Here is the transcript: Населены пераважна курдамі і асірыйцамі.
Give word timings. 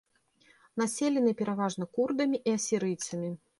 Населены 0.83 1.35
пераважна 1.43 1.85
курдамі 1.99 2.43
і 2.47 2.57
асірыйцамі. 2.63 3.33